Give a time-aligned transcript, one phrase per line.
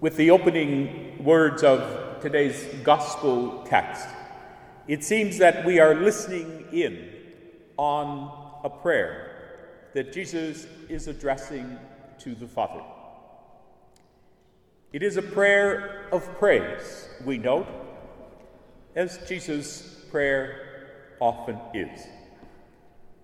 [0.00, 4.06] with the opening words of today's gospel text,
[4.86, 7.08] it seems that we are listening in
[7.76, 9.28] on a prayer
[9.94, 11.78] that Jesus is addressing
[12.18, 12.82] to the Father.
[14.92, 17.66] It is a prayer of praise, we note,
[18.94, 20.86] as Jesus' prayer
[21.20, 22.06] often is,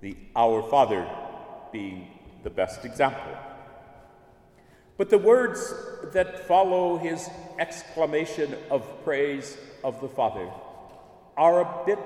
[0.01, 1.09] the Our Father
[1.73, 2.09] being
[2.43, 3.33] the best example.
[4.97, 5.75] But the words
[6.13, 7.29] that follow his
[7.59, 10.49] exclamation of praise of the Father
[11.37, 11.99] are a bit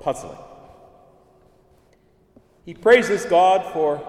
[0.00, 0.38] puzzling.
[2.64, 4.02] He praises God for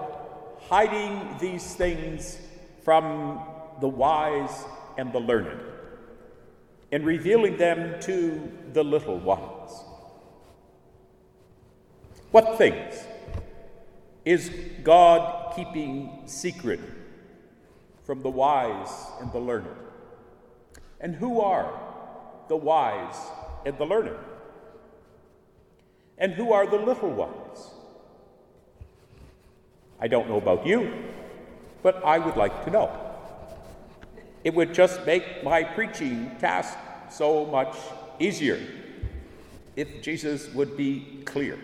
[0.68, 2.38] hiding these things
[2.84, 3.40] from
[3.80, 4.64] the wise
[4.98, 5.60] and the learned
[6.90, 9.70] and revealing them to the little ones.
[12.30, 13.02] What things
[14.24, 14.50] is
[14.82, 16.80] God keeping secret
[18.08, 19.66] from the wise and the learned.
[20.98, 21.70] And who are
[22.48, 23.18] the wise
[23.66, 24.16] and the learned?
[26.16, 27.70] And who are the little ones?
[30.00, 30.90] I don't know about you,
[31.82, 32.90] but I would like to know.
[34.42, 36.78] It would just make my preaching task
[37.10, 37.76] so much
[38.18, 38.58] easier
[39.76, 41.58] if Jesus would be clear.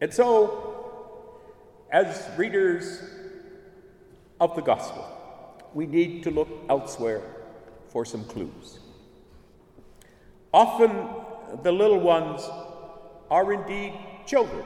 [0.00, 1.38] And so,
[1.92, 3.00] as readers
[4.40, 5.06] of the gospel,
[5.74, 7.22] we need to look elsewhere
[7.88, 8.78] for some clues.
[10.52, 11.08] Often,
[11.62, 12.48] the little ones
[13.30, 13.94] are indeed
[14.26, 14.64] children.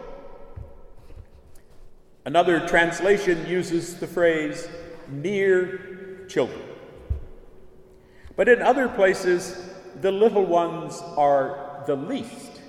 [2.24, 4.68] Another translation uses the phrase
[5.08, 6.62] mere children.
[8.36, 9.70] But in other places,
[10.00, 12.60] the little ones are the least,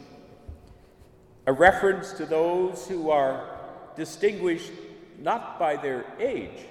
[1.45, 3.59] a reference to those who are
[3.95, 4.71] distinguished
[5.19, 6.65] not by their age,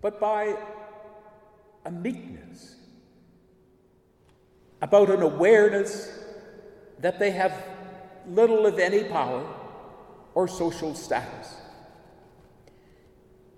[0.00, 0.56] but by
[1.84, 2.76] a meekness,
[4.82, 6.18] about an awareness
[7.00, 7.52] that they have
[8.26, 9.46] little, if any, power
[10.34, 11.56] or social status.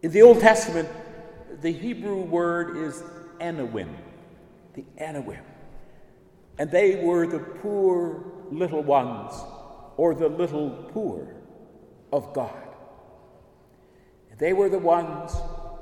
[0.02, 0.88] In the Old Testament,
[1.60, 3.02] the Hebrew word is
[3.40, 3.94] Anawim,
[4.74, 5.42] the Anawim.
[6.58, 9.32] And they were the poor little ones,
[9.96, 11.34] or the little poor
[12.12, 12.68] of God.
[14.38, 15.32] They were the ones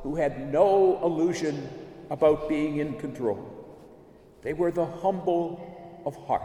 [0.02, 1.68] who had no illusion
[2.10, 3.38] about being in control.
[4.42, 6.42] They were the humble of heart,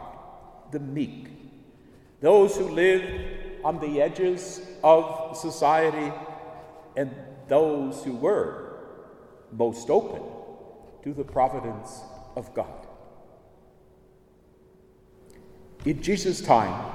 [0.72, 1.28] the meek,
[2.22, 3.06] those who lived
[3.64, 6.12] on the edges of society,
[6.96, 7.12] and
[7.48, 8.80] those who were
[9.52, 10.22] most open
[11.04, 12.02] to the providence
[12.36, 12.88] of God.
[15.86, 16.92] In Jesus' time,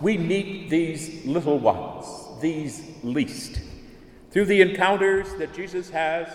[0.00, 2.06] we meet these little ones,
[2.40, 3.60] these least
[4.30, 6.28] through the encounters that Jesus has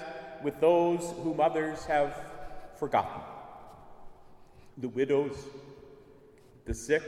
[0.43, 2.15] with those whom others have
[2.77, 3.21] forgotten
[4.77, 5.37] the widows,
[6.65, 7.03] the sick,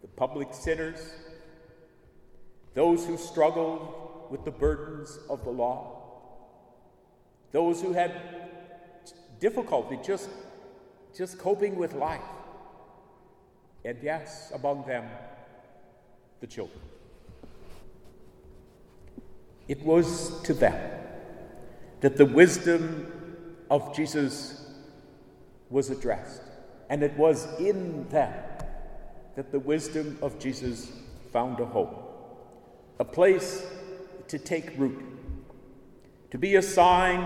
[0.00, 0.98] the public sinners,
[2.74, 6.00] those who struggled with the burdens of the law,
[7.52, 8.12] those who had
[9.38, 10.30] difficulty just,
[11.16, 12.20] just coping with life,
[13.84, 15.04] and yes, among them,
[16.40, 16.80] the children.
[19.72, 20.78] It was to them
[22.02, 23.10] that the wisdom
[23.70, 24.66] of Jesus
[25.70, 26.42] was addressed,
[26.90, 28.34] and it was in them
[29.34, 30.92] that the wisdom of Jesus
[31.32, 31.94] found a home,
[32.98, 33.64] a place
[34.28, 35.02] to take root,
[36.32, 37.22] to be a sign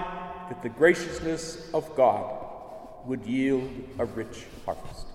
[0.48, 2.32] that the graciousness of God
[3.06, 3.68] would yield
[3.98, 5.08] a rich harvest.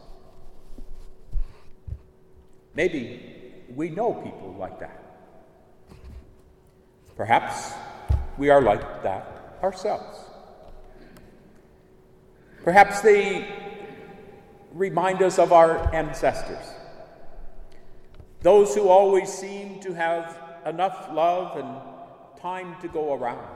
[2.76, 5.11] Maybe we know people like that.
[7.16, 7.74] Perhaps
[8.38, 10.18] we are like that ourselves.
[12.64, 13.48] Perhaps they
[14.74, 16.66] remind us of our ancestors,
[18.42, 23.48] those who always seem to have enough love and time to go around,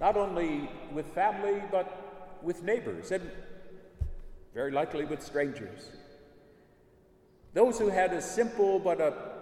[0.00, 3.30] not only with family, but with neighbors, and
[4.54, 5.90] very likely with strangers.
[7.52, 9.35] Those who had a simple but a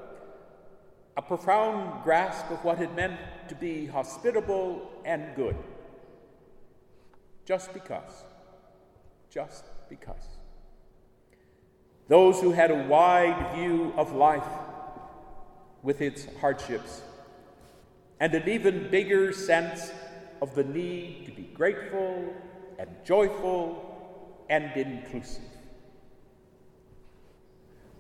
[1.17, 3.19] a profound grasp of what it meant
[3.49, 5.57] to be hospitable and good.
[7.45, 8.25] Just because.
[9.31, 10.39] Just because.
[12.09, 14.47] Those who had a wide view of life
[15.83, 17.03] with its hardships,
[18.19, 19.93] and an even bigger sense
[20.41, 22.35] of the need to be grateful
[22.79, 25.43] and joyful and inclusive.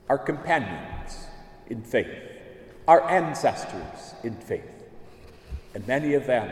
[0.08, 1.26] Our companions
[1.68, 2.34] in faith
[2.86, 4.70] our ancestors in faith.
[5.74, 6.50] And many of them,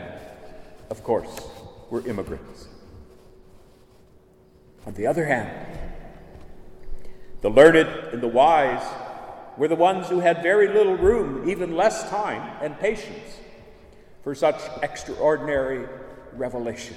[0.89, 1.41] of course,
[1.89, 2.67] were immigrants.
[4.85, 5.49] On the other hand,
[7.41, 8.83] the learned and the wise
[9.57, 13.39] were the ones who had very little room, even less time and patience
[14.23, 15.87] for such extraordinary
[16.33, 16.95] revelation.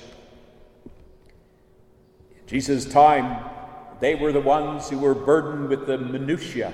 [2.41, 3.45] In Jesus' time,
[4.01, 6.73] they were the ones who were burdened with the minutiae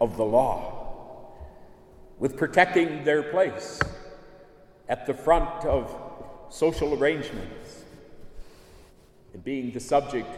[0.00, 0.75] of the law,
[2.18, 3.80] with protecting their place
[4.88, 5.94] at the front of
[6.48, 7.84] social arrangements
[9.34, 10.28] and being the subject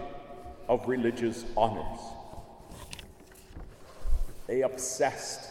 [0.69, 2.01] of religious honors.
[4.47, 5.51] They obsessed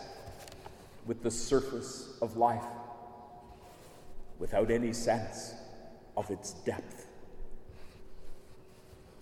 [1.05, 2.63] with the surface of life
[4.39, 5.53] without any sense
[6.15, 7.07] of its depth.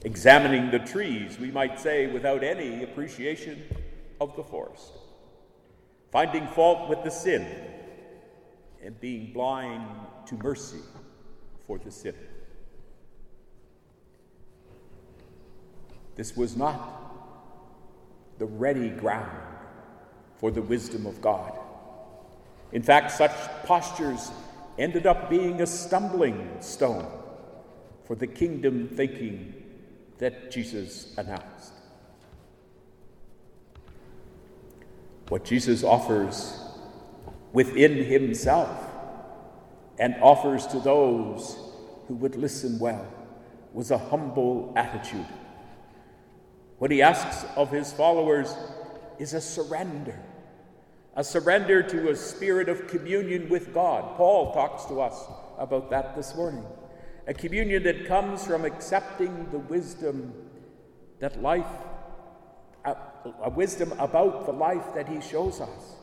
[0.04, 3.62] Examining the trees, we might say, without any appreciation
[4.22, 4.92] of the forest.
[6.16, 7.46] Finding fault with the sin
[8.82, 9.86] and being blind
[10.26, 10.80] to mercy
[11.68, 12.30] for the sinner.
[16.16, 16.80] This was not
[18.38, 19.30] the ready ground
[20.38, 21.52] for the wisdom of God.
[22.72, 23.36] In fact, such
[23.66, 24.32] postures
[24.80, 27.12] ended up being a stumbling stone
[28.06, 29.54] for the kingdom thinking
[30.20, 31.74] that Jesus announced.
[35.30, 36.60] What Jesus offers
[37.54, 38.70] within himself
[39.98, 41.58] and offers to those
[42.08, 43.08] who would listen well
[43.74, 45.26] was a humble attitude.
[46.78, 48.54] What he asks of his followers
[49.18, 50.22] is a surrender
[51.16, 54.18] a surrender to a spirit of communion with God.
[54.18, 55.26] Paul talks to us
[55.58, 56.66] about that this morning.
[57.28, 60.34] A communion that comes from accepting the wisdom
[61.20, 61.66] that life,
[62.86, 65.96] a, wisdom about the life that he shows us,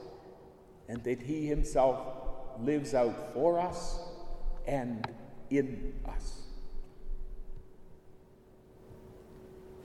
[0.89, 1.99] and that he himself
[2.61, 3.99] lives out for us
[4.67, 5.09] and
[5.51, 6.43] in us.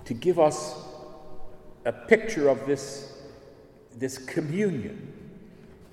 [0.05, 0.75] To give us
[1.85, 3.13] a picture of this,
[3.95, 5.13] this communion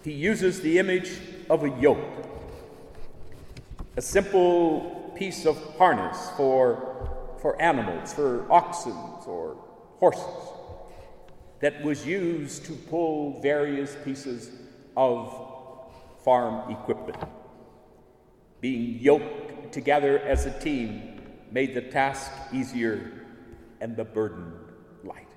[0.04, 1.12] he uses the image
[1.48, 2.04] of a yoke,
[3.96, 7.08] a simple piece of harness for,
[7.40, 8.92] for animals, for oxen
[9.26, 9.56] or
[9.98, 10.22] horses,
[11.64, 14.50] that was used to pull various pieces
[14.98, 15.34] of
[16.22, 17.16] farm equipment.
[18.60, 23.10] Being yoked together as a team made the task easier
[23.80, 24.52] and the burden
[25.04, 25.32] light.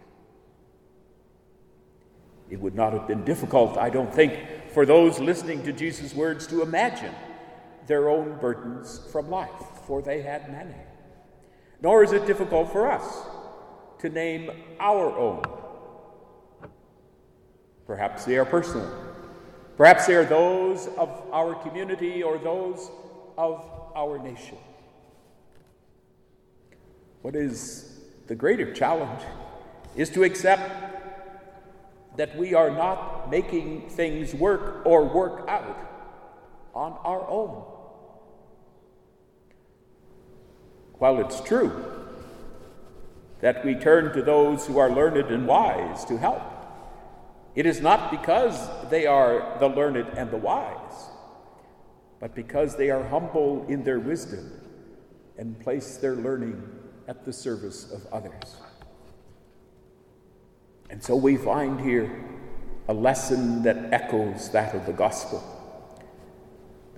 [2.49, 4.37] It would not have been difficult, I don't think,
[4.73, 7.15] for those listening to Jesus' words to imagine
[7.85, 10.75] their own burdens from life, for they had many.
[11.81, 13.05] Nor is it difficult for us
[13.99, 14.51] to name
[14.81, 15.56] our own.
[17.87, 18.91] Perhaps they are personal.
[19.77, 22.91] Perhaps they are those of our community or those
[23.37, 23.63] of
[23.95, 24.57] our nation.
[27.21, 29.21] What is the greater challenge
[29.95, 30.69] is to accept
[32.17, 35.77] that we are not making things work or work out
[36.73, 37.63] on our own.
[40.97, 41.71] While it's true
[43.39, 46.41] that we turn to those who are learned and wise to help,
[47.57, 51.09] it is not because they are the learned and the wise,
[52.19, 54.51] but because they are humble in their wisdom
[55.39, 56.61] and place their learning
[57.07, 58.57] at the service of others.
[60.91, 62.25] And so we find here
[62.89, 65.43] a lesson that echoes that of the gospel.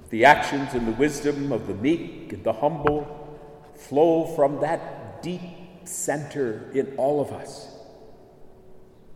[0.10, 3.40] The actions and the wisdom of the meek and the humble
[3.78, 7.79] flow from that deep center in all of us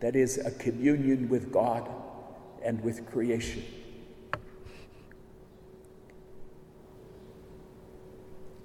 [0.04, 1.88] that is a communion with God
[2.62, 3.64] and with creation.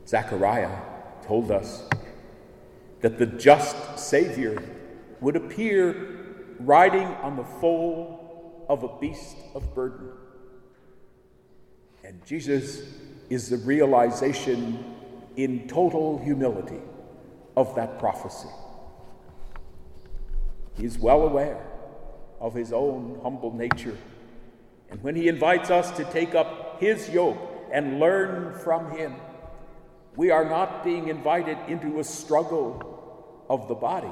[0.05, 0.81] Zechariah
[1.25, 1.87] told us
[2.99, 4.61] that the just Savior
[5.21, 10.09] would appear riding on the foal of a beast of burden.
[12.03, 12.81] And Jesus
[13.29, 14.83] is the realization
[15.37, 16.81] in total humility
[17.55, 18.49] of that prophecy.
[20.79, 21.61] He is well aware
[22.39, 23.97] of his own humble nature.
[24.89, 27.37] And when he invites us to take up his yoke
[27.71, 29.15] and learn from him,
[30.15, 34.11] we are not being invited into a struggle of the body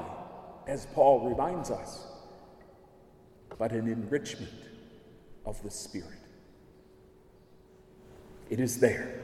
[0.66, 2.06] as Paul reminds us,
[3.58, 4.52] but an enrichment
[5.46, 6.10] of the Spirit.
[8.50, 9.20] It is there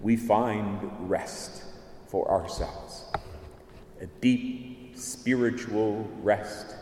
[0.00, 1.64] we find rest
[2.06, 3.04] for ourselves,
[4.04, 6.74] a deep spiritual rest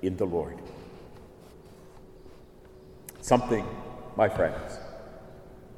[0.00, 0.58] in the Lord.
[3.20, 3.66] Something,
[4.16, 4.78] my friends,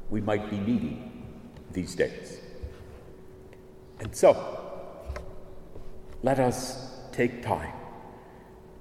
[0.08, 1.40] we might be needing
[1.72, 2.38] these days.
[3.98, 4.36] And so,
[6.22, 7.72] let us take time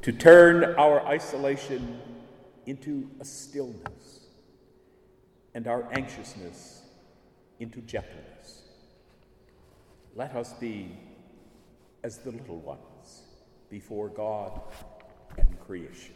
[0.03, 1.99] to turn our isolation
[2.67, 4.27] into a stillness
[5.55, 6.83] and our anxiousness
[7.59, 8.61] into gentleness.
[10.15, 10.91] Let us be
[12.07, 13.23] as the little ones
[13.69, 14.61] before God
[15.37, 16.15] and creation.